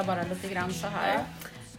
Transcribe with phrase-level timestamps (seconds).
[0.00, 1.24] jag bara lite grann så här.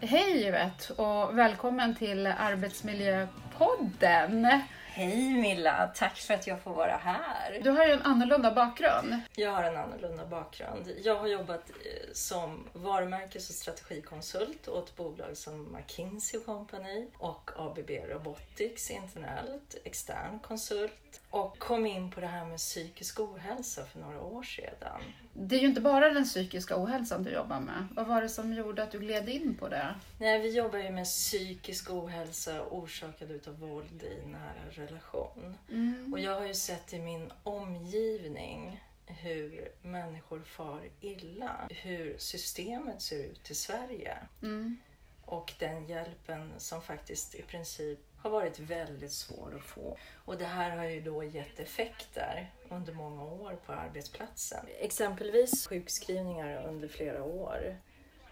[0.02, 4.62] Hej Yvette och välkommen till Arbetsmiljöpodden.
[4.86, 7.60] Hej Milla, tack för att jag får vara här.
[7.63, 9.20] Du har ju en annorlunda bakgrund.
[9.35, 10.92] Jag har en annorlunda bakgrund.
[11.03, 11.76] Jag har jobbat eh,
[12.13, 21.22] som varumärkes och strategikonsult åt bolag som McKinsey Company och ABB Robotics internationellt, extern konsult
[21.32, 25.02] och kom in på det här med psykisk ohälsa för några år sedan.
[25.34, 27.88] Det är ju inte bara den psykiska ohälsan du jobbar med.
[27.91, 29.95] Vad var det som gjorde att du gled in på det?
[30.20, 35.58] Nej, vi jobbar ju med psykisk ohälsa orsakad utav våld i nära relation.
[35.70, 36.13] Mm.
[36.13, 43.23] Och jag har ju sett i min omgivning hur människor far illa, hur systemet ser
[43.23, 44.17] ut i Sverige.
[44.41, 44.77] Mm.
[45.25, 49.98] Och den hjälpen som faktiskt i princip har varit väldigt svår att få.
[50.25, 54.66] Och det här har ju då gett effekter under många år på arbetsplatsen.
[54.80, 57.77] Exempelvis sjukskrivningar under flera år.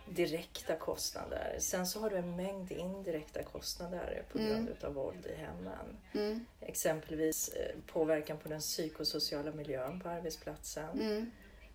[0.10, 1.56] Direkta kostnader.
[1.60, 4.74] Sen så har du en mängd indirekta kostnader på grund mm.
[4.84, 5.98] av våld i hemmen.
[6.14, 6.46] Mm.
[6.62, 11.02] Exempelvis eh, påverkan på den psykosociala miljön på arbetsplatsen.
[11.02, 11.32] Mm.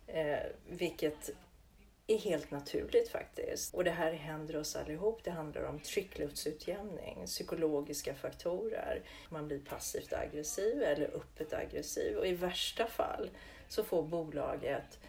[0.07, 1.29] Eh, vilket
[2.07, 3.73] är helt naturligt faktiskt.
[3.73, 5.23] Och det här händer oss allihop.
[5.23, 9.01] Det handlar om tryckluftsutjämning, psykologiska faktorer.
[9.29, 13.29] Man blir passivt aggressiv eller öppet aggressiv och i värsta fall
[13.67, 14.99] så får bolaget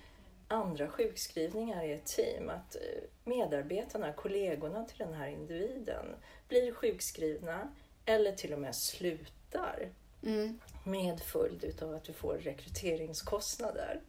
[0.49, 2.49] andra sjukskrivningar i ett team.
[2.49, 6.07] Att eh, medarbetarna, kollegorna till den här individen
[6.49, 7.75] blir sjukskrivna
[8.05, 9.89] eller till och med slutar.
[10.23, 10.61] Mm.
[10.85, 14.01] Med följd utav att du får rekryteringskostnader.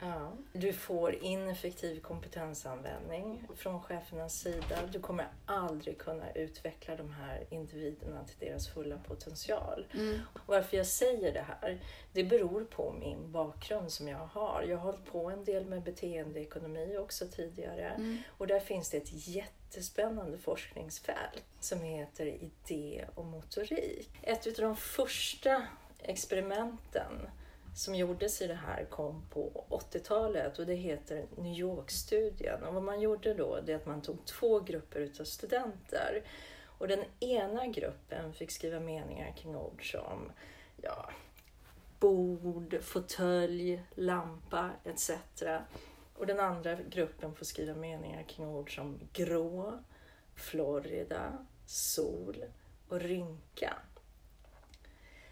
[0.00, 0.32] Ja.
[0.52, 4.78] Du får ineffektiv kompetensanvändning från chefernas sida.
[4.92, 9.86] Du kommer aldrig kunna utveckla de här individerna till deras fulla potential.
[9.94, 10.18] Mm.
[10.46, 11.80] Varför jag säger det här,
[12.12, 14.62] det beror på min bakgrund som jag har.
[14.68, 18.18] Jag har hållit på en del med beteendeekonomi också tidigare mm.
[18.28, 24.10] och där finns det ett jättespännande forskningsfält som heter idé och motorik.
[24.22, 25.62] Ett av de första
[25.98, 27.28] experimenten
[27.76, 32.62] som gjordes i det här kom på 80-talet och det heter New York-studien.
[32.62, 36.22] Och vad man gjorde då det är att man tog två grupper utav studenter
[36.78, 40.32] och den ena gruppen fick skriva meningar kring ord som
[40.82, 41.10] ja,
[42.00, 45.10] bord, fåtölj, lampa etc.
[46.14, 49.78] Och den andra gruppen får skriva meningar kring ord som grå,
[50.34, 52.44] Florida, sol
[52.88, 53.76] och rynka.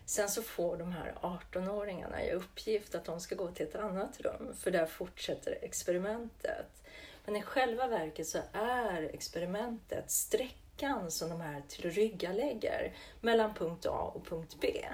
[0.06, 4.20] Sen så får de här 18-åringarna i uppgift att de ska gå till ett annat
[4.20, 6.82] rum för där fortsätter experimentet.
[7.24, 14.12] Men i själva verket så är experimentet sträckan som de här tillryggalägger mellan punkt A
[14.14, 14.88] och punkt B.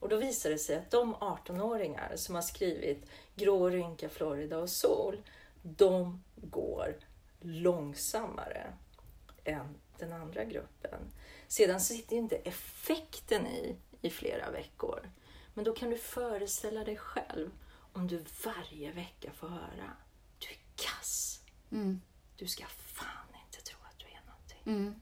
[0.00, 4.70] Och då visar det sig att de 18-åringar som har skrivit grå, rynka, Florida och
[4.70, 5.22] sol,
[5.62, 6.96] de går
[7.40, 8.72] långsammare
[9.44, 11.00] än den andra gruppen.
[11.48, 15.10] Sedan sitter inte effekten i i flera veckor.
[15.54, 17.50] Men då kan du föreställa dig själv
[17.92, 19.96] om du varje vecka får höra
[20.38, 21.40] du är kass.
[21.70, 22.00] Mm.
[22.36, 24.62] Du ska fan inte tro att du är någonting.
[24.66, 25.00] Mm.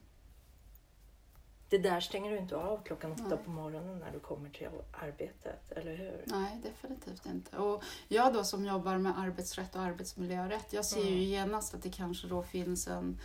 [1.69, 3.37] Det där stänger du inte av klockan åtta Nej.
[3.45, 6.23] på morgonen när du kommer till arbetet, eller hur?
[6.25, 7.57] Nej, definitivt inte.
[7.57, 11.13] Och jag då som jobbar med arbetsrätt och arbetsmiljörätt, jag ser mm.
[11.13, 13.19] ju genast att det kanske då finns en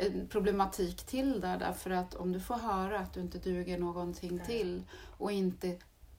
[0.00, 4.36] en problematik till där därför att om du får höra att du inte duger någonting
[4.36, 4.46] Nej.
[4.46, 4.82] till
[5.18, 5.78] och inte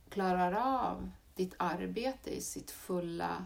[0.09, 0.53] klarar
[0.85, 3.45] av ditt arbete i sitt fulla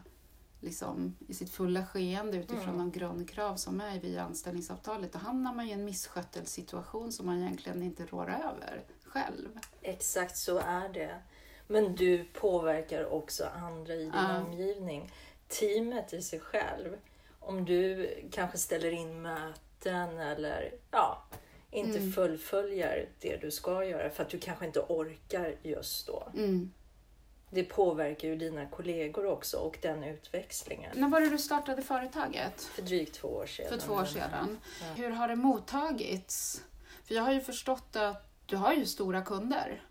[0.59, 2.77] liksom, i sitt fulla skeende utifrån mm.
[2.77, 7.83] de grundkrav som är via anställningsavtalet, då hamnar man i en missköttelsesituation som man egentligen
[7.83, 9.59] inte rår över själv.
[9.81, 11.21] Exakt så är det.
[11.67, 14.41] Men du påverkar också andra i din ja.
[14.41, 15.11] omgivning.
[15.47, 16.97] Teamet i sig själv.
[17.39, 21.23] Om du kanske ställer in möten möten eller ja,
[21.71, 22.11] inte mm.
[22.11, 26.27] fullföljer det du ska göra för att du kanske inte orkar just då.
[26.33, 26.71] Mm.
[27.49, 30.91] Det påverkar ju dina kollegor också och den utväxlingen.
[30.95, 32.63] När var det du startade företaget?
[32.63, 33.65] För drygt två år sedan.
[33.69, 34.57] För två år sedan.
[34.81, 34.87] Ja.
[34.95, 36.63] Hur har det mottagits?
[37.03, 39.81] För jag har ju förstått att du har ju stora kunder.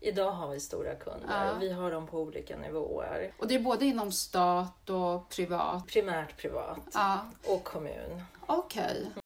[0.00, 1.46] Idag har vi stora kunder.
[1.46, 1.54] Ja.
[1.60, 3.32] Vi har dem på olika nivåer.
[3.38, 5.86] Och det är både inom stat och privat?
[5.86, 6.80] Primärt privat.
[6.92, 7.18] Ja.
[7.46, 8.22] Och kommun.
[8.46, 9.06] Okej.
[9.10, 9.22] Okay.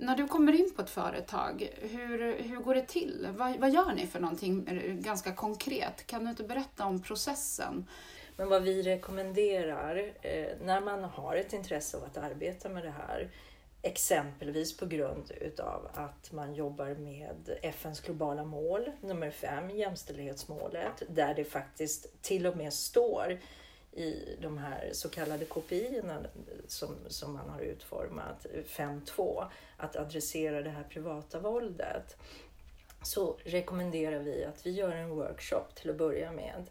[0.00, 3.28] När du kommer in på ett företag, hur, hur går det till?
[3.36, 4.66] Vad, vad gör ni för någonting
[5.02, 6.06] ganska konkret?
[6.06, 7.86] Kan du inte berätta om processen?
[8.36, 12.94] Men vad vi rekommenderar eh, när man har ett intresse av att arbeta med det
[13.08, 13.30] här,
[13.82, 21.34] exempelvis på grund utav att man jobbar med FNs globala mål, nummer fem, jämställdhetsmålet, där
[21.34, 23.40] det faktiskt till och med står
[23.92, 26.18] i de här så kallade kopiorna
[26.66, 29.46] som, som man har utformat, 5.2,
[29.76, 32.16] att adressera det här privata våldet
[33.02, 36.66] så rekommenderar vi att vi gör en workshop till att börja med.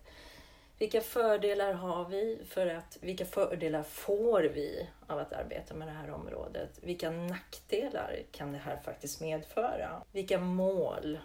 [0.80, 5.92] Vilka fördelar har vi för att, vilka fördelar får vi av att arbeta med det
[5.92, 6.80] här området?
[6.82, 10.04] Vilka nackdelar kan det här faktiskt medföra?
[10.12, 11.20] Vilka mål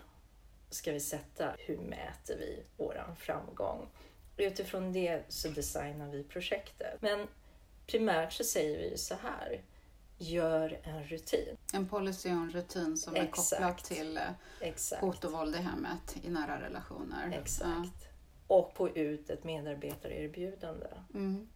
[0.71, 1.55] ska vi sätta?
[1.59, 3.89] Hur mäter vi våran framgång?
[4.37, 7.03] Utifrån det så designar vi projektet.
[7.03, 7.29] Men
[7.87, 9.63] primärt så säger vi så här.
[10.19, 11.57] Gör en rutin.
[11.73, 13.53] En policy och en rutin som Exakt.
[13.53, 14.23] är kopplad till eh,
[14.61, 15.03] Exakt.
[15.03, 17.39] hot och våld i hemmet i nära relationer.
[17.43, 17.69] Exakt.
[17.69, 18.09] Ja.
[18.47, 20.87] Och få ut ett medarbetarerbjudande.
[21.15, 21.49] Mm.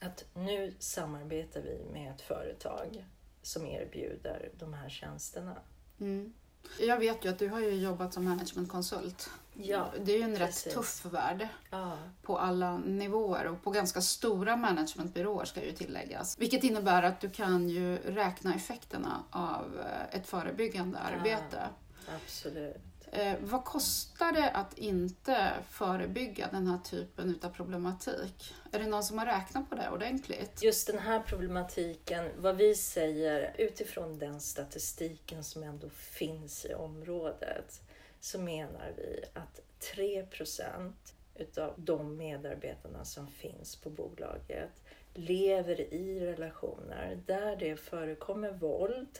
[0.00, 3.04] Att nu samarbetar vi med ett företag
[3.42, 5.56] som erbjuder de här tjänsterna.
[6.00, 6.32] Mm.
[6.78, 9.30] Jag vet ju att du har ju jobbat som managementkonsult.
[9.54, 10.66] Ja, det är ju en precis.
[10.66, 11.96] rätt tuff värld ja.
[12.22, 16.38] på alla nivåer och på ganska stora managementbyråer ska ju tilläggas.
[16.38, 21.68] Vilket innebär att du kan ju räkna effekterna av eh, ett förebyggande arbete.
[22.06, 22.89] Ja, absolut.
[23.12, 28.54] Eh, vad kostar det att inte förebygga den här typen av problematik?
[28.72, 30.62] Är det någon som har räknat på det ordentligt?
[30.62, 37.80] Just den här problematiken, vad vi säger utifrån den statistiken som ändå finns i området,
[38.20, 39.60] så menar vi att
[39.96, 40.92] 3%
[41.34, 44.82] utav de medarbetarna som finns på bolaget
[45.14, 49.18] lever i relationer där det förekommer våld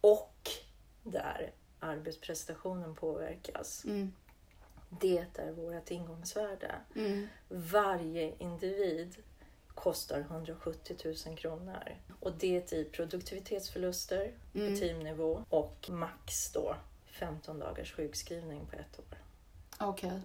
[0.00, 0.48] och
[1.02, 1.52] där
[1.84, 3.84] arbetsprestationen påverkas.
[3.84, 4.12] Mm.
[5.00, 6.74] Det är vårt ingångsvärde.
[6.96, 7.26] Mm.
[7.48, 9.16] Varje individ
[9.74, 10.96] kostar 170
[11.26, 11.96] 000 kronor.
[12.20, 14.72] Och det i produktivitetsförluster mm.
[14.72, 16.76] på teamnivå och max då
[17.06, 19.18] 15 dagars sjukskrivning på ett år.
[19.78, 20.08] Okej.
[20.08, 20.20] Okay.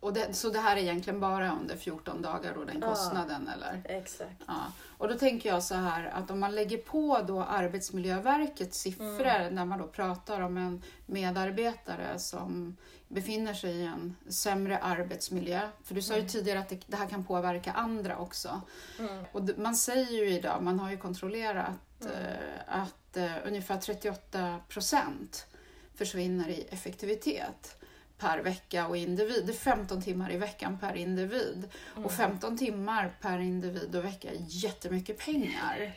[0.00, 3.52] Och det, så det här är egentligen bara under 14 dagar och den kostnaden ja,
[3.52, 3.82] eller?
[3.84, 4.42] Exakt.
[4.46, 4.72] Ja.
[4.98, 9.54] Och då tänker jag så här att om man lägger på då Arbetsmiljöverkets siffror mm.
[9.54, 12.76] när man då pratar om en medarbetare som
[13.08, 15.68] befinner sig i en sämre arbetsmiljö.
[15.84, 16.30] För du sa ju mm.
[16.30, 18.60] tidigare att det, det, här kan påverka andra också.
[18.98, 19.24] Mm.
[19.32, 22.12] Och man säger ju idag, man har ju kontrollerat mm.
[22.12, 25.46] eh, att eh, ungefär 38 procent
[25.94, 27.79] försvinner i effektivitet
[28.20, 29.46] per vecka och individ.
[29.46, 31.68] Det är 15 timmar i veckan per individ.
[31.92, 32.04] Mm.
[32.04, 35.92] Och 15 timmar per individ och vecka är jättemycket pengar.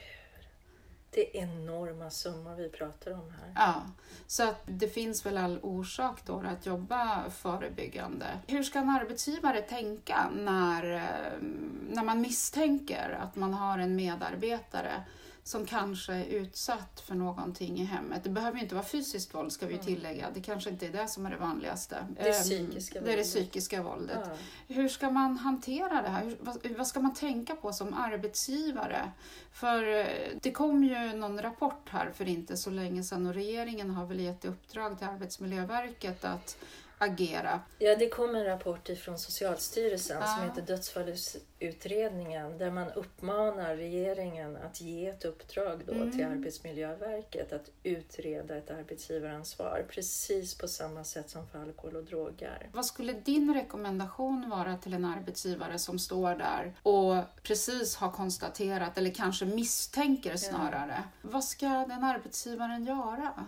[1.10, 3.54] Det är enorma summor vi pratar om här.
[3.56, 3.84] Ja,
[4.28, 8.26] så att det finns väl all orsak då att jobba förebyggande.
[8.48, 11.42] Hur ska en arbetsgivare tänka när, eh,
[11.90, 15.04] när man misstänker att man har en medarbetare
[15.44, 18.24] som kanske är utsatt för någonting i hemmet.
[18.24, 20.28] Det behöver inte vara fysiskt våld ska vi tillägga.
[20.34, 22.08] Det kanske inte är det som är det vanligaste.
[22.16, 24.20] Det, ehm, psykiska det är det psykiska våldet.
[24.24, 24.76] Ja.
[24.76, 26.38] Hur ska man hantera det här?
[26.40, 29.12] vad, vad, ska man tänka på som arbetsgivare?
[29.52, 30.08] För eh,
[30.42, 34.20] det kom ju någon rapport här för inte så länge sedan och regeringen har väl
[34.20, 36.58] gett i uppdrag till Arbetsmiljöverket att
[37.04, 37.62] agera.
[37.80, 40.28] Ja, det kom en rapport från Socialstyrelsen ja.
[40.28, 46.12] som heter Dödsfallsutredningen där man uppmanar regeringen att ge ett uppdrag då mm.
[46.12, 52.70] till Arbetsmiljöverket att utreda ett arbetsgivaransvar precis på samma sätt som för alkohol och droger.
[52.74, 58.98] Vad skulle din rekommendation vara till en arbetsgivare som står där och precis har konstaterat
[58.98, 61.04] eller kanske misstänker snarare?
[61.22, 61.30] Ja.
[61.30, 63.46] Vad ska den arbetsgivaren göra?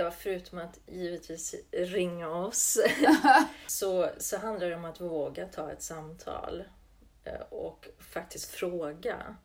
[0.00, 2.78] Ja, förutom att givetvis ringa oss
[3.66, 6.64] så, så handlar det om att våga ta ett samtal
[7.24, 9.36] eh, och faktiskt fråga.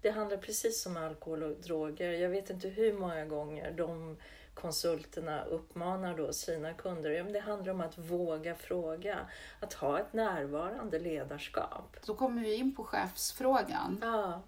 [0.00, 2.10] Det handlar precis som alkohol och droger.
[2.10, 4.16] Jag vet inte hur många gånger de
[4.54, 7.24] konsulterna uppmanar då sina kunder.
[7.32, 9.18] det handlar om att våga fråga,
[9.60, 11.96] att ha ett närvarande ledarskap.
[12.06, 13.98] Då kommer vi in på chefsfrågan.
[14.02, 14.42] Ja.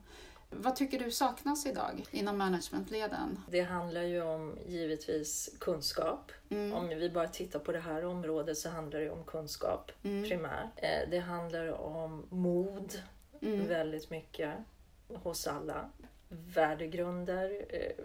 [0.50, 3.40] Vad tycker du saknas idag inom managementleden?
[3.50, 6.32] Det handlar ju om givetvis kunskap.
[6.50, 6.72] Mm.
[6.72, 10.28] Om vi bara tittar på det här området så handlar det om kunskap mm.
[10.28, 10.70] primärt.
[10.76, 13.02] Eh, det handlar om mod
[13.40, 13.68] mm.
[13.68, 14.54] väldigt mycket
[15.08, 15.90] hos alla.
[16.28, 17.64] Värdegrunder.
[17.68, 18.04] Eh,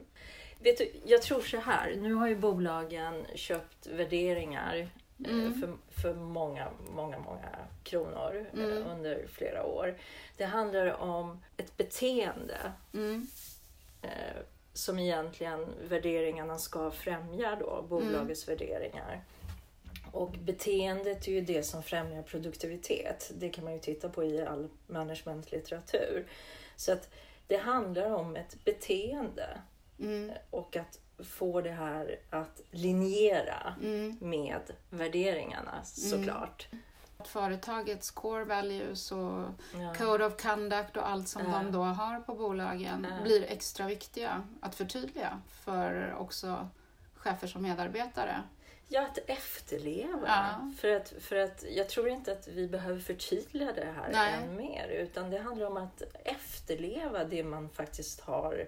[0.60, 4.90] vet du, jag tror så här, nu har ju bolagen köpt värderingar
[5.30, 5.62] mm.
[5.62, 7.50] för, för många, många, många
[7.84, 8.84] kronor eh, mm.
[8.88, 9.98] under flera år.
[10.38, 13.28] Det handlar om ett beteende mm.
[14.02, 14.42] eh,
[14.74, 18.58] som egentligen värderingarna ska främja då, bolagets mm.
[18.58, 19.22] värderingar.
[20.12, 23.32] Och beteendet är ju det som främjar produktivitet.
[23.36, 26.26] Det kan man ju titta på i all managementlitteratur.
[26.76, 27.10] Så att
[27.48, 29.62] det handlar om ett beteende
[30.00, 30.32] mm.
[30.50, 34.18] och att få det här att linjera mm.
[34.22, 36.68] med värderingarna såklart.
[37.26, 39.94] Företagets core values och Ja.
[39.98, 41.52] code of conduct och allt som Ja.
[41.52, 43.24] de då har på bolagen Ja.
[43.24, 46.70] blir extra viktiga att förtydliga för också
[47.16, 48.44] chefer som medarbetare.
[48.88, 50.28] Ja, att efterleva.
[50.28, 50.72] Ja.
[50.80, 54.34] För, att, för att jag tror inte att vi behöver förtydliga det här Nej.
[54.34, 54.88] än mer.
[54.88, 58.68] Utan det handlar om att efterleva det man faktiskt har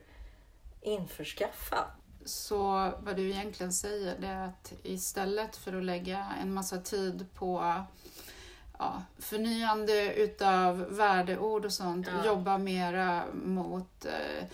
[0.81, 1.87] införskaffat.
[2.25, 7.25] Så vad du egentligen säger det är att istället för att lägga en massa tid
[7.33, 7.83] på
[8.79, 12.25] ja, förnyande utav värdeord och sånt, Ja.
[12.25, 14.47] jobba mera mot eh,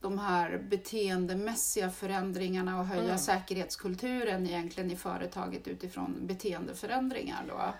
[0.00, 3.18] de här beteendemässiga förändringarna och höja Mm.
[3.18, 7.74] säkerhetskulturen egentligen i företaget utifrån beteendeförändringar då.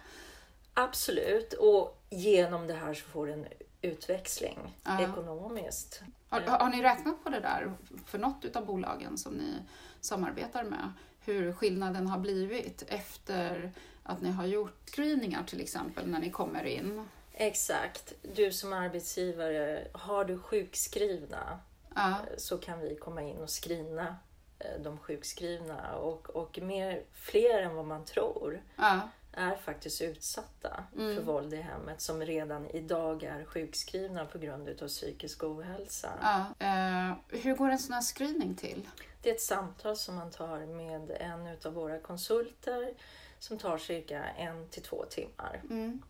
[0.75, 1.53] Absolut.
[1.53, 3.47] Och genom det här så får du en
[3.83, 5.03] utväxling Ja.
[5.03, 6.03] ekonomiskt.
[6.29, 7.73] Har, har ni räknat på det där
[8.07, 9.55] för något utav bolagen som ni
[10.01, 10.93] samarbetar med?
[11.21, 16.65] Hur skillnaden har blivit efter att ni har gjort screeningar till exempel när ni kommer
[16.65, 17.09] in?
[17.33, 18.13] Exakt.
[18.35, 21.59] Du som arbetsgivare, har du sjukskrivna
[21.95, 24.17] Ja, så kan vi komma in och screena
[24.59, 25.97] eh, de sjukskrivna.
[25.97, 29.01] Och, och mer, fler än vad man tror ja,
[29.37, 31.17] är faktiskt utsatta Mm.
[31.17, 36.11] för våld i hemmet som redan idag är sjukskrivna på grund av psykisk ohälsa.
[36.23, 36.67] ja.
[36.67, 38.89] Eh, hur går en sån här screening till?
[39.23, 42.95] Det är ett samtal som man tar med en av våra konsulter
[43.39, 45.61] som tar cirka en till två timmar.
[45.71, 46.03] Mm.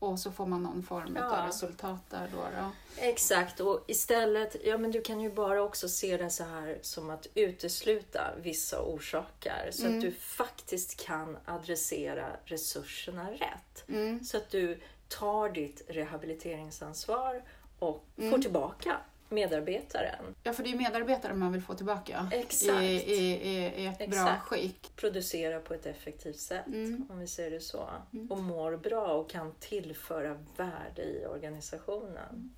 [0.00, 1.40] Och så får man någon form Ja.
[1.40, 2.38] av resultat där då.
[2.42, 2.70] då.
[2.96, 7.10] Exakt, och istället, ja men du kan ju bara också se det så här som
[7.10, 9.96] att utesluta vissa orsaker så Mm.
[9.98, 13.88] att du faktiskt kan adressera resurserna rätt.
[13.88, 14.24] Mm.
[14.24, 17.42] Så att du tar ditt rehabiliteringsansvar
[17.78, 18.30] och Mm.
[18.30, 18.96] får tillbaka
[19.30, 20.34] medarbetaren.
[20.42, 22.82] Ja, för det är ju medarbetare man vill få tillbaka Exakt.
[22.82, 24.42] i, i, i, i ett bra Exakt.
[24.48, 24.92] skick.
[24.96, 27.06] Producera på ett effektivt sätt, Mm.
[27.10, 27.88] om vi säger det så.
[28.12, 28.30] Mm.
[28.30, 32.54] Och mår bra och kan tillföra värde i organisationen.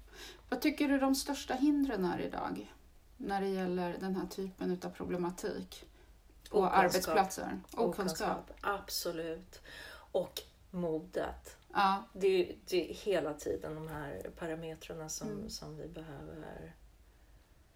[0.49, 2.73] Vad tycker du de största hindren är idag
[3.17, 5.85] när det gäller den här typen av problematik
[6.51, 6.79] på Okunskap.
[6.85, 7.61] arbetsplatser?
[7.77, 8.51] Okunskap.
[8.61, 9.61] Absolut.
[10.13, 11.57] Och modet.
[11.75, 15.51] Ja, Det är, det är hela tiden de här parametrarna som, Mm.
[15.51, 16.73] som vi behöver.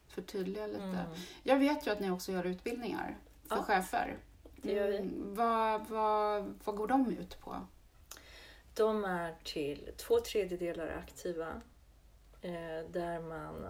[0.08, 0.82] förtydliga lite.
[0.82, 1.06] Mm.
[1.42, 4.16] Jag vet ju att ni också gör utbildningar för Ja, chefer.
[4.56, 4.96] det gör vi.
[4.96, 7.66] Mm, vad, vad, vad går de ut på?
[8.74, 11.60] De är till två tredjedelar aktiva.
[12.42, 13.66] Eh, där man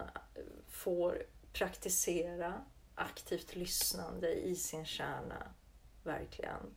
[0.67, 2.61] får praktisera
[2.95, 5.47] aktivt lyssnande i sin kärna.
[6.03, 6.75] Verkligen.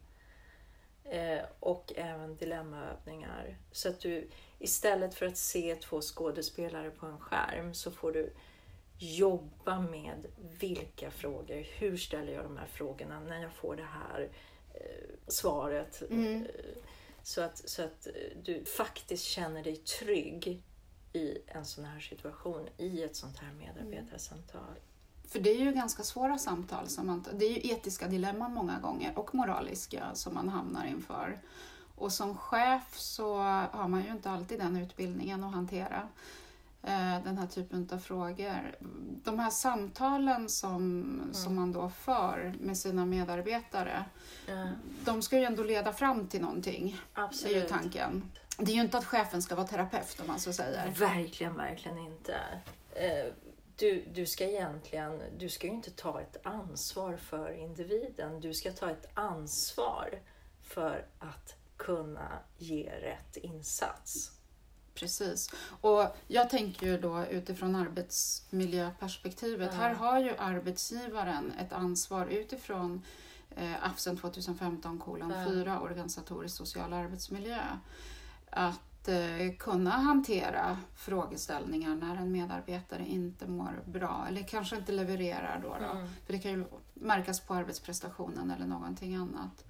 [1.11, 3.59] Eh, och även dilemmaövningar.
[3.73, 8.33] Så att du istället för att se två skådespelare på en skärm så får du
[8.99, 10.26] jobba med
[10.61, 14.29] vilka frågor, hur ställer jag de här frågorna när jag får det här
[14.75, 16.02] eh, svaret.
[16.11, 16.43] Mm.
[16.43, 16.49] Eh,
[17.23, 18.12] så att, så att eh,
[18.43, 20.62] du faktiskt känner dig trygg
[21.12, 24.75] i en sån här situation, i ett sånt här medarbetarsamtal.
[25.31, 26.89] För det är ju ganska svåra samtal.
[26.89, 31.39] Som man, det är ju etiska dilemman många gånger och moraliska som man hamnar inför.
[31.97, 33.39] Och som chef så
[33.73, 36.09] har man ju inte alltid den utbildningen att hantera
[36.83, 38.77] eh, den här typen av frågor.
[39.25, 44.05] De här samtalen som, som man då för med sina medarbetare,
[44.47, 44.69] Ja,
[45.05, 47.01] de ska ju ändå leda fram till någonting.
[47.15, 47.69] Det är ju absolut.
[47.69, 48.31] tanken.
[48.59, 50.91] Det är ju inte att chefen ska vara terapeut om man så säger.
[50.91, 52.35] Verkligen, verkligen inte.
[53.81, 58.41] Du, du ska egentligen, du ska ju inte ta ett ansvar för individen.
[58.41, 60.23] Du ska ta ett ansvar
[60.63, 64.33] för att kunna ge rätt insats.
[64.95, 65.55] Precis.
[65.81, 69.71] Och jag tänker ju då utifrån arbetsmiljöperspektivet.
[69.73, 69.79] Ja.
[69.79, 73.03] Här har ju arbetsgivaren ett ansvar utifrån
[73.57, 75.45] eh, AFSEN 2015 kolon Ja.
[75.51, 77.63] 4 organisatorisk social arbetsmiljö.
[78.51, 85.61] Att eh, kunna hantera frågeställningar när en medarbetare inte mår bra eller kanske inte levererar
[85.62, 85.76] då.
[85.80, 85.99] då.
[85.99, 86.09] Mm.
[86.26, 86.64] För det kan ju
[86.95, 89.64] märkas på arbetsprestationen eller någonting annat.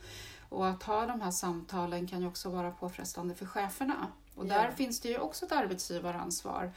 [0.49, 4.07] Och att ha de här samtalen kan ju också vara påfrestande för cheferna.
[4.35, 4.55] Och Ja.
[4.55, 6.73] där finns det ju också ett arbetsgivaransvar.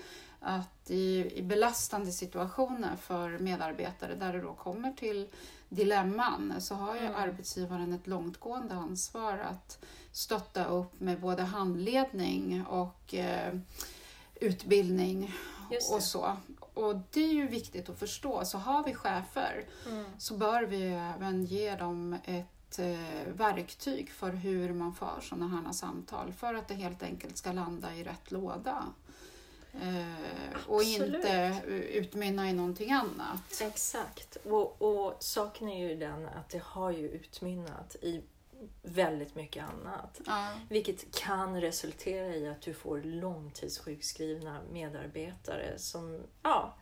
[0.46, 5.28] Att i, i belastande situationer för medarbetare där det då kommer till
[5.70, 7.16] dilemman så har ju Mm.
[7.16, 13.54] arbetsgivaren ett långtgående ansvar att stötta upp med både handledning och eh,
[14.36, 15.34] utbildning
[15.92, 16.38] och så.
[16.74, 18.46] Och det är ju viktigt att förstå.
[18.46, 20.06] Så har vi chefer Mm.
[20.18, 20.84] så bör vi
[21.16, 26.68] även ge dem ett eh, verktyg för hur man för sådana här samtal för att
[26.68, 28.84] det helt enkelt ska landa i rätt låda.
[29.82, 33.62] Eh, och inte utmynna i någonting annat.
[33.62, 34.36] Exakt.
[34.36, 38.22] Och, och saken är ju den att det har ju utmynnat i
[38.82, 40.22] väldigt mycket annat.
[40.26, 40.50] Ja.
[40.70, 46.76] Vilket kan resultera i att du får långtidssjukskrivna medarbetare som, ja,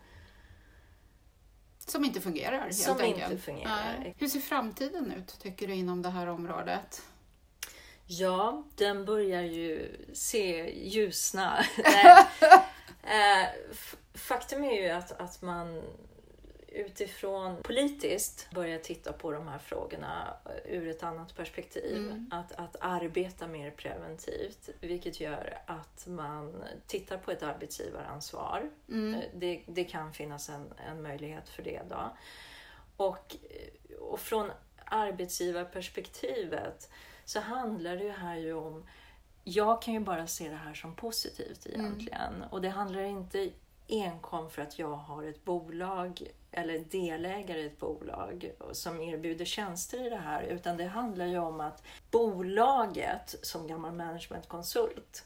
[1.80, 3.32] Som inte fungerar helt som enkelt.
[3.32, 4.14] inte fungerar.
[4.18, 7.02] Hur ser framtiden ut, tycker du, inom det här området?
[8.06, 11.66] Ja, den börjar ju se ljusna.
[13.12, 13.48] Eh,
[14.14, 15.82] Faktum är ju att, att man
[16.68, 21.98] utifrån politiskt börjar titta på de här frågorna eh, ur ett annat perspektiv.
[21.98, 22.30] Mm.
[22.32, 28.70] Att, att arbeta mer preventivt, vilket gör att man tittar på ett arbetsgivaransvar.
[28.90, 29.14] Mm.
[29.14, 32.18] Eh, Det, det kan finnas en, en möjlighet för det då.
[32.98, 33.36] Och,
[34.00, 34.52] och från
[34.86, 36.90] arbetsgivarperspektivet
[37.26, 38.88] så handlar det ju här ju om
[39.44, 42.44] jag kan ju bara se det här som positivt egentligen.
[42.50, 43.50] Och det handlar inte
[43.88, 50.08] enkom för att jag har ett bolag eller delägare i ett bolag som erbjuder tjänster
[50.08, 50.44] i det här.
[50.44, 55.24] Utan det handlar ju om att bolaget som gammal managementkonsult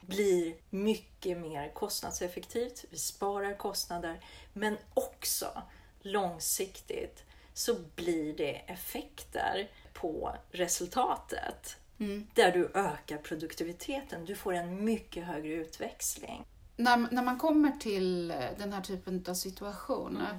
[0.00, 2.84] blir mycket mer kostnadseffektivt.
[2.90, 4.20] Vi sparar kostnader.
[4.52, 5.62] Men också
[6.00, 11.76] långsiktigt så blir det effekter på resultatet.
[12.04, 12.26] Mm.
[12.34, 14.24] Där du ökar produktiviteten.
[14.24, 16.44] Du får en mycket högre utväxling.
[16.76, 20.36] När, när man kommer till eh, den här typen av situation Mm.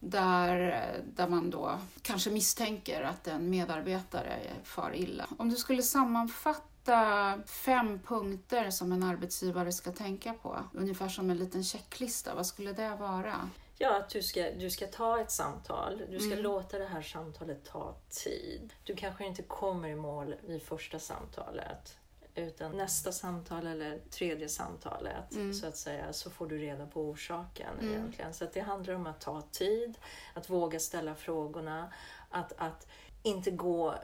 [0.00, 0.84] där,
[1.14, 5.26] där man då kanske misstänker att en medarbetare far illa.
[5.38, 11.38] Om du skulle sammanfatta fem punkter som en arbetsgivare ska tänka på, ungefär som en
[11.38, 13.48] liten checklista, vad skulle det vara?
[13.80, 16.02] Ja, att du ska, du ska ta ett samtal.
[16.10, 16.42] Du ska Mm.
[16.42, 18.72] låta det här samtalet ta tid.
[18.84, 21.96] Du kanske inte kommer i mål vid första samtalet.
[22.34, 25.54] Utan nästa samtal eller tredje samtalet Mm.
[25.54, 27.90] så att säga så får du reda på orsaken Mm.
[27.94, 28.34] egentligen.
[28.34, 29.98] Så det handlar om att ta tid,
[30.34, 31.92] att våga ställa frågorna,
[32.30, 32.86] att, att
[33.22, 33.94] inte gå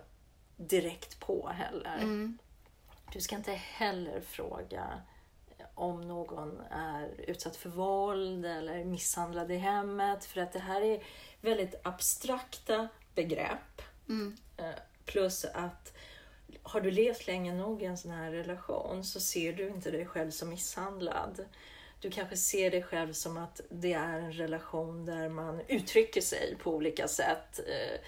[0.56, 1.98] direkt på heller.
[1.98, 2.38] Mm.
[3.12, 5.02] Du ska inte heller fråga
[5.74, 10.24] om någon är utsatt för våld eller misshandlad i hemmet.
[10.24, 11.02] För att det här är
[11.40, 13.82] väldigt abstrakta begrepp.
[14.08, 14.36] Mm.
[14.56, 14.64] Eh,
[15.04, 15.92] Plus att
[16.62, 20.06] har du levt länge nog i en sån här relation så ser du inte dig
[20.06, 21.44] själv som misshandlad.
[22.00, 26.56] Du kanske ser dig själv som att det är en relation där man uttrycker sig
[26.62, 27.58] på olika sätt.
[27.58, 28.00] eh,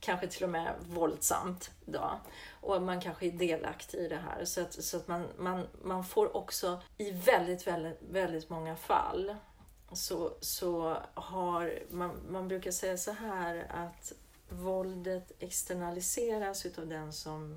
[0.00, 1.70] Kanske till och med våldsamt.
[1.84, 2.20] Då.
[2.60, 4.44] Och man kanske är delaktig i det här.
[4.44, 9.36] Så att, så att man, man, man får också i väldigt, väldigt, väldigt många fall
[9.92, 14.12] så, så har man, man brukar säga så här att
[14.48, 17.56] våldet externaliseras utav den som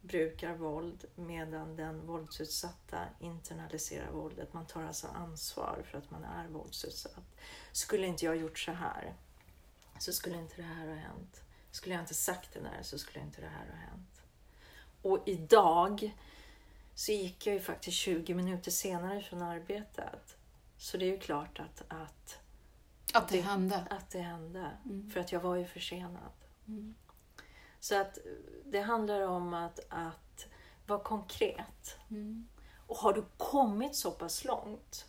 [0.00, 4.52] brukar våld medan den våldsutsatta internaliserar våldet.
[4.52, 7.36] Man tar alltså ansvar för att man är våldsutsatt.
[7.72, 9.14] Skulle inte jag gjort så här
[9.98, 11.42] så skulle inte det här ha hänt.
[11.70, 14.22] Skulle jag inte sagt det där så skulle inte det här ha hänt.
[15.02, 16.16] Och idag
[16.94, 20.36] så gick jag ju faktiskt 20 minuter senare från arbetet.
[20.76, 22.38] Så det är ju klart att, att,
[23.14, 23.86] Att det Det- hände.
[23.90, 24.70] att det hände.
[24.84, 25.10] Mm.
[25.10, 26.32] För att jag var ju försenad.
[26.68, 26.94] Mm.
[27.80, 28.18] Så att
[28.66, 30.46] det handlar om att, att
[30.86, 31.98] vara konkret.
[32.10, 32.48] Mm.
[32.86, 35.06] Och har du kommit så pass långt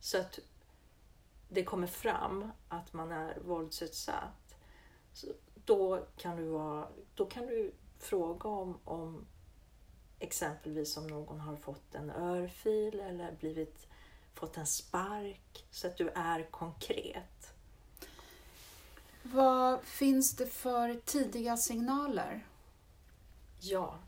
[0.00, 0.38] så att
[1.48, 4.56] det kommer fram att man är våldsutsatt,
[5.12, 5.26] så
[5.68, 9.26] då kan du, vara, då kan du fråga om, om
[10.18, 13.86] exempelvis om någon har fått en örfil eller blivit,
[14.34, 17.54] fått en spark, så att du är konkret.
[19.22, 22.46] Vad finns det för tidiga signaler?
[23.60, 23.98] Ja,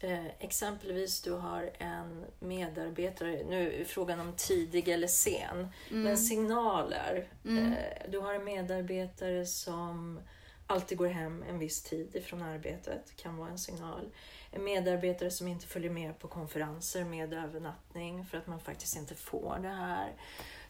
[0.00, 7.28] eh, exempelvis du har en medarbetare, nu är frågan om tidig eller sen, men signaler.
[7.44, 7.72] Mm.
[7.72, 10.20] Eh, du har en medarbetare som
[10.66, 14.10] alltid går hem en viss tid ifrån arbetet, kan vara en signal.
[14.50, 19.14] En medarbetare som inte följer med på konferenser med övernattning för att man faktiskt inte
[19.14, 20.12] får det här.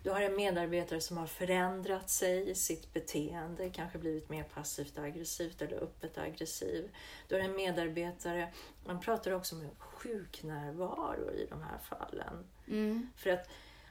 [0.02, 4.98] Du har en medarbetare som har förändrat sig i sitt beteende, kanske blivit mer passivt
[4.98, 6.90] aggressivt eller öppet aggressiv.
[7.28, 8.52] Du har en medarbetare,
[8.84, 12.46] man pratar också om sjuknärvaro i de här fallen.
[12.68, 13.10] Mm.
[13.16, 13.48] För att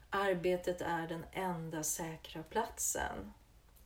[0.09, 3.33] arbetet är den enda säkra platsen.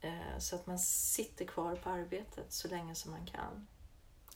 [0.02, 3.68] Eh, Så att man sitter kvar på arbetet så länge som man kan.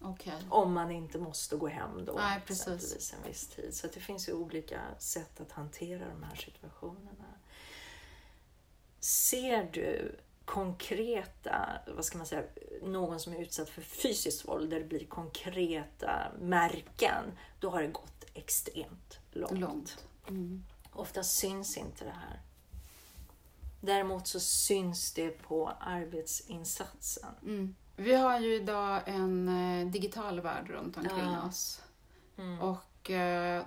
[0.01, 0.33] Okej.
[0.49, 2.67] Om man inte måste gå hem då, Nej, precis.
[2.67, 3.75] exempelvis en viss tid.
[3.75, 7.25] Så det finns ju olika sätt att hantera de här situationerna.
[8.99, 12.43] Ser du konkreta, vad ska man säga,
[12.81, 17.87] någon som är utsatt för fysiskt våld där det blir konkreta märken, då har det
[17.87, 19.59] gått extremt långt.
[19.59, 20.05] Långt.
[20.27, 20.65] Mm.
[20.93, 22.41] Ofta syns inte det här.
[23.85, 27.29] Däremot så syns det på arbetsinsatsen.
[27.43, 27.75] Mm.
[27.95, 31.47] Vi har ju idag en eh, digital värld runt omkring Ja.
[31.47, 31.81] oss.
[32.37, 32.59] Mm.
[32.59, 33.63] Och eh,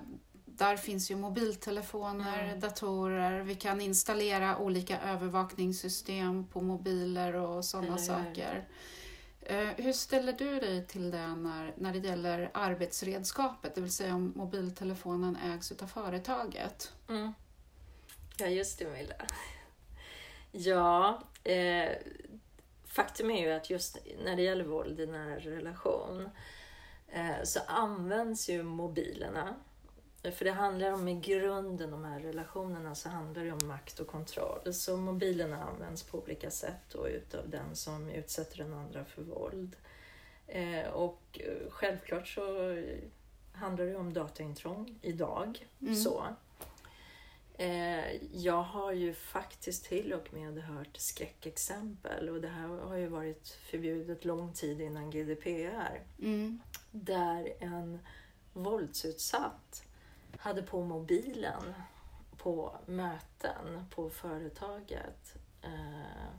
[0.46, 2.61] där finns ju mobiltelefoner, Mm.
[2.61, 8.68] datorer, vi kan installera olika övervakningssystem på mobiler och sådana saker.
[9.40, 14.14] Eh, hur ställer du dig till det när, när det gäller arbetsredskapet, det vill säga
[14.14, 16.92] om mobiltelefonen ägs utav företaget?
[17.09, 17.33] Mm.
[18.38, 19.14] Ja, just det Milla.
[20.59, 21.92] Ja, eh,
[22.85, 26.31] faktum är ju att just när det gäller våld i nära relation
[27.09, 29.55] eh, så används ju mobilerna.
[30.33, 34.07] För det handlar om i grunden, de här relationerna, så handlar det om makt och
[34.07, 34.75] kontroll.
[34.75, 39.77] Så mobilerna används på olika sätt då utav den som utsätter den andra för våld.
[40.47, 42.42] Eh, och eh, självklart så
[43.53, 45.69] handlar det om dataintrång idag.
[45.81, 45.95] Mm.
[45.95, 46.25] Så.
[47.59, 53.07] Eh, jag har ju faktiskt till och med hört skräckexempel och det här har ju
[53.07, 56.03] varit förbjudet lång tid innan GDPR.
[56.19, 56.61] Mm.
[56.90, 57.99] Där en
[58.53, 59.85] våldsutsatt
[60.38, 61.75] hade på mobilen
[62.37, 66.31] på möten på företaget eh,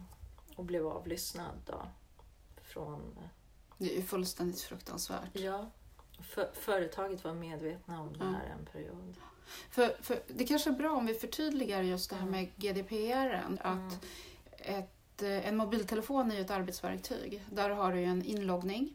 [0.55, 1.87] och blev avlyssnad då.
[2.61, 3.19] Från,
[3.77, 5.29] Det är ju fullständigt fruktansvärt.
[5.33, 5.69] ja,
[6.19, 9.15] för, företaget var medvetna om det här en period.
[9.71, 13.41] För, för det kanske är bra om vi förtydligar just det här med GDPR.
[13.61, 14.05] Att
[14.57, 17.43] ett, eh, en mobiltelefon är ju ett arbetsverktyg.
[17.51, 18.93] Där har du ju en inloggning.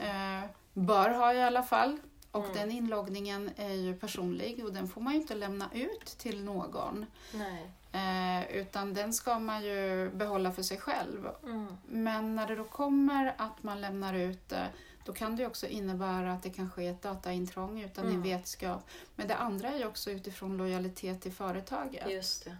[0.00, 1.98] Eh, bör ha i alla fall.
[2.30, 2.56] Och Mm.
[2.56, 7.06] den inloggningen är ju personlig och den får man ju inte lämna ut till någon.
[7.32, 7.70] Nej.
[7.92, 11.28] Eh, utan den ska man ju behålla för sig själv.
[11.44, 11.76] Mm.
[11.88, 14.66] Men när det då kommer att man lämnar ut det,
[15.04, 18.22] då kan det också innebära att det kan ske ett dataintrång utan Mm.
[18.22, 18.88] din vetskap.
[19.16, 22.10] Men det andra är ju också utifrån lojalitet till företaget.
[22.10, 22.56] Just det.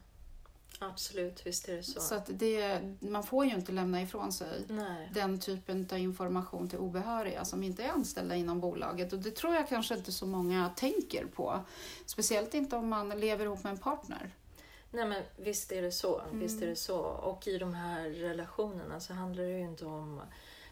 [0.78, 2.00] Absolut, visst är det så.
[2.00, 5.10] Så att det, man får ju inte lämna ifrån sig Nej.
[5.14, 9.12] den typen av information till obehöriga som inte är anställda inom bolaget.
[9.12, 11.60] Och det tror jag kanske inte så många tänker på.
[12.06, 14.30] Speciellt inte om man lever ihop med en partner.
[14.90, 16.20] Nej men visst är det så.
[16.20, 16.40] Mm.
[16.40, 16.98] Visst är det så.
[16.98, 20.20] Och i de här relationerna så handlar det ju inte om...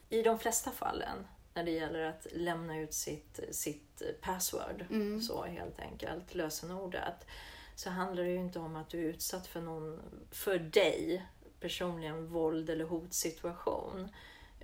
[0.08, 5.20] I de flesta fallen när det gäller att lämna ut sitt, sitt password, Mm.
[5.20, 7.26] så helt enkelt, lösenordet,
[7.74, 11.26] så handlar det ju inte om att du är utsatt för någon, för dig
[11.60, 14.08] personligen, våld eller hotsituation.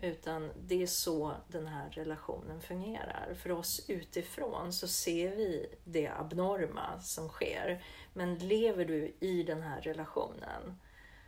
[0.02, 3.34] Utan det är så den här relationen fungerar.
[3.42, 7.84] För oss utifrån så ser vi det abnorma som sker.
[8.12, 10.78] Men lever du i den här relationen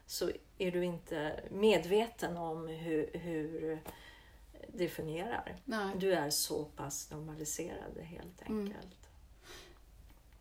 [0.06, 3.82] så är du inte medveten om hur, hur
[4.68, 5.56] det fungerar.
[5.64, 5.94] Nej.
[5.98, 8.60] Du är så pass normaliserad helt Mm.
[8.66, 8.96] enkelt.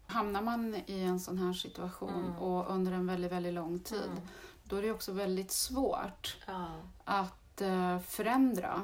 [0.06, 2.36] Hamnar man i en sån här situation Mm.
[2.40, 4.22] och under en väldigt, väldigt lång tid, Mm.
[4.64, 6.68] då är det också väldigt svårt Ja.
[7.04, 8.82] att eh, förändra.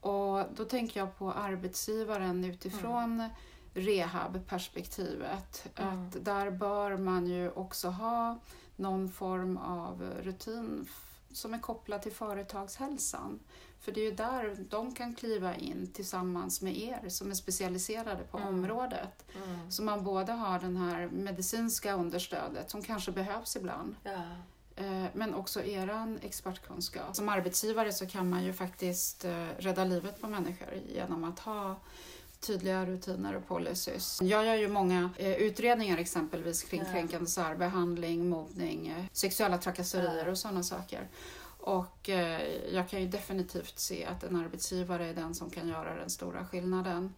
[0.00, 3.28] Och då tänker jag på arbetsgivaren utifrån
[3.74, 5.66] rehabperspektivet.
[5.76, 6.06] Mm.
[6.08, 8.38] Att där bör man ju också ha
[8.76, 10.86] någon form av rutin
[11.32, 13.40] som är kopplad till företagshälsan.
[13.80, 18.24] För det är ju där de kan kliva in tillsammans med er som är specialiserade
[18.30, 18.48] på Mm.
[18.48, 19.24] området.
[19.44, 19.70] Mm.
[19.70, 24.22] Så man både har den här medicinska understödet som kanske behövs ibland Ja.
[24.76, 27.16] Eh, Men också eran expertkunskap.
[27.16, 31.76] Som arbetsgivare så kan man ju faktiskt eh, rädda livet på människor genom att ha
[32.40, 34.18] tydliga rutiner och policies.
[34.22, 40.38] Jag gör ju många eh, utredningar exempelvis kring kränkande särbehandling, mobbning, eh, sexuella trakasserier och
[40.38, 41.08] sådana saker.
[41.58, 42.40] Och eh,
[42.74, 46.46] jag kan ju definitivt se att en arbetsgivare är den som kan göra den stora
[46.46, 47.14] skillnaden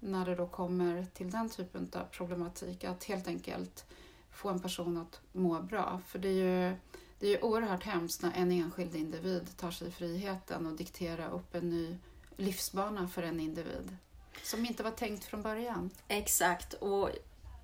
[0.00, 2.84] när det då kommer till den typen av problematik.
[2.84, 3.84] Att helt enkelt
[4.30, 6.00] få en person att må bra.
[6.06, 6.76] För det är ju
[7.18, 11.54] det är ju oerhört hemskt när en enskild individ tar sig friheten och dikterar upp
[11.54, 11.98] en ny
[12.36, 13.96] livsbana för en individ.
[14.42, 15.90] Som inte var tänkt från början.
[16.08, 16.72] Exakt.
[16.74, 17.10] Och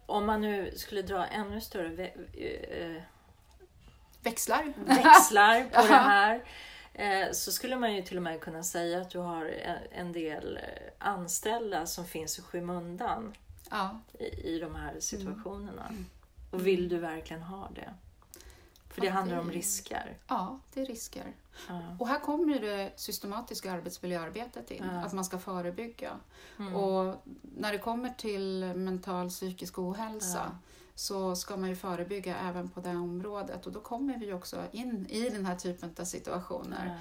[0.07, 3.03] om man nu skulle dra ännu större vä- eh,
[4.23, 4.73] Växlar.
[4.87, 6.45] växlar på det här
[6.95, 9.45] eh, så skulle man ju till och med kunna säga att du har
[9.93, 10.59] en- del
[10.99, 13.35] anställda som finns i skymundan
[13.71, 15.87] Ja, i, i de här situationerna.
[15.89, 16.07] Mm.
[16.51, 17.95] Och vill du verkligen ha det?
[18.93, 20.19] För det handlar om risker.
[20.29, 21.33] ja, det är risker.
[21.69, 21.81] Ja.
[21.99, 24.85] Och här kommer det systematiska arbetsmiljöarbetet in.
[24.93, 25.01] Ja.
[25.01, 26.11] Att man ska förebygga.
[26.59, 26.75] Mm.
[26.77, 27.17] Och
[27.57, 30.59] när det kommer till mental psykisk ohälsa Ja.
[30.95, 33.67] så ska man ju förebygga även på det området.
[33.67, 36.99] Och då kommer vi också in i den här typen av situationer.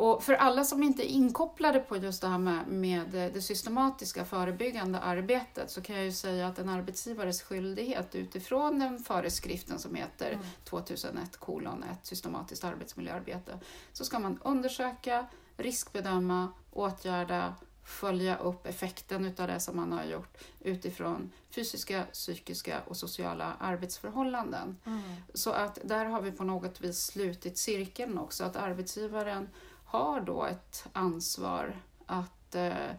[0.00, 4.24] Och för alla som inte är inkopplade på just det här med, med det systematiska
[4.24, 9.94] förebyggande arbetet så kan jag ju säga att en arbetsgivares skyldighet utifrån den föreskriften som
[9.94, 10.44] heter Mm.
[10.64, 13.58] 2001 kolon 1 systematiskt arbetsmiljöarbete
[13.92, 20.38] så ska man undersöka, riskbedöma, åtgärda, följa upp effekten utav det som man har gjort
[20.60, 24.76] utifrån fysiska, psykiska och sociala arbetsförhållanden.
[24.84, 25.00] Mm.
[25.34, 29.48] Så att där har vi på något vis slutit cirkeln också, att arbetsgivaren
[29.90, 31.76] har då ett ansvar
[32.06, 32.90] att eh,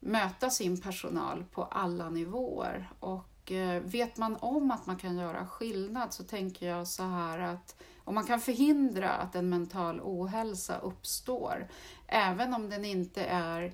[0.00, 2.90] möta sin personal på alla nivåer.
[3.00, 7.38] Och eh, vet man om att man kan göra skillnad så tänker jag så här
[7.38, 11.68] att om man kan förhindra att en mental ohälsa uppstår,
[12.06, 13.72] även om den inte är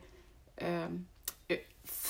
[0.57, 0.88] eh,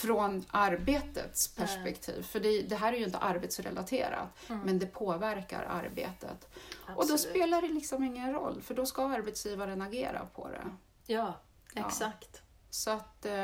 [0.00, 2.14] från arbetets perspektiv.
[2.14, 2.24] Mm.
[2.26, 4.60] För det, det, här är ju inte arbetsrelaterat, mm.
[4.60, 6.48] men det påverkar arbetet.
[6.86, 6.98] Absolut.
[6.98, 10.64] Och då spelar det liksom ingen roll, för då ska arbetsgivaren agera på det.
[11.06, 11.34] Ja,
[11.74, 12.28] exakt.
[12.32, 12.40] Ja.
[12.70, 13.34] Så att, eh,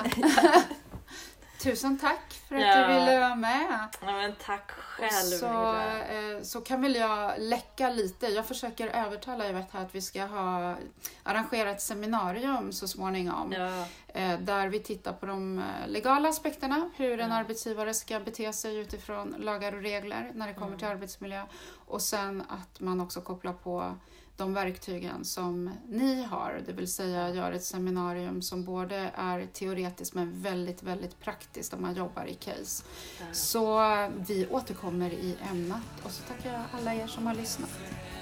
[1.64, 2.88] Tusen tack för att ja.
[2.88, 3.01] du ville
[3.32, 3.88] vara med.
[4.02, 5.40] Ja, men tack själv.
[5.40, 8.28] så, eh, så kan väl jag läcka lite.
[8.28, 10.76] Jag försöker övertala Yvette här att vi ska ha
[11.24, 13.52] arrangera ett seminarium så småningom.
[13.52, 13.86] Ja.
[14.08, 16.90] Eh, där vi tittar på de eh, legala aspekterna.
[16.96, 20.80] Hur en arbetsgivare ska bete sig utifrån lagar och regler när det kommer mm.
[20.80, 21.44] till arbetsmiljö.
[21.88, 23.96] Och sen att man också kopplar på
[24.42, 30.14] de verktygen som ni har, det vill säga gör ett seminarium som både är teoretiskt
[30.14, 32.84] men väldigt, väldigt praktiskt om man jobbar i case.
[33.32, 33.82] Så
[34.28, 37.70] vi återkommer i ämnet och så tackar jag alla er som har lyssnat.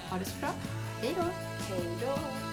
[0.09, 0.49] Ha det så bra.
[1.01, 1.23] Hej då!
[1.73, 2.48] Hej då!